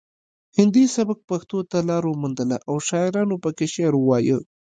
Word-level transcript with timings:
هندي 0.57 0.83
سبک 0.95 1.17
پښتو 1.29 1.57
ته 1.71 1.77
لار 1.89 2.03
وموندله 2.07 2.57
او 2.69 2.75
شاعرانو 2.89 3.35
پکې 3.43 3.65
شعر 3.73 3.93
وایه 3.99 4.37